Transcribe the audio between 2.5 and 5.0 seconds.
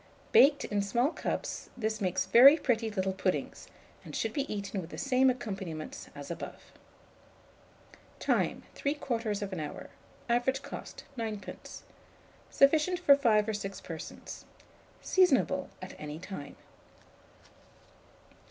pretty little puddings, and should be eaten with the